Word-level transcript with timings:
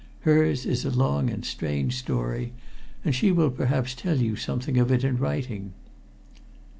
Hers 0.21 0.65
is 0.65 0.83
a 0.83 0.89
long 0.89 1.29
and 1.29 1.45
strange 1.45 1.95
story, 1.95 2.53
and 3.05 3.13
she 3.13 3.31
will 3.31 3.51
perhaps 3.51 3.93
tell 3.93 4.17
you 4.17 4.35
something 4.35 4.79
of 4.79 4.91
it 4.91 5.03
in 5.03 5.17
writing." 5.19 5.73